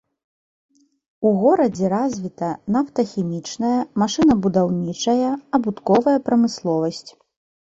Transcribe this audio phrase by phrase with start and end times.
[1.29, 7.07] У горадзе развіта нафтахімічная, машынабудаўнічая, абутковая прамысловасць.